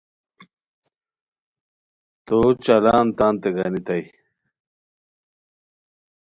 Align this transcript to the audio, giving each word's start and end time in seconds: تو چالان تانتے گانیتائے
تو 2.25 2.37
چالان 2.63 3.05
تانتے 3.17 3.49
گانیتائے 3.55 4.03